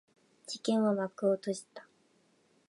[0.47, 1.85] 事件は幕を閉じた。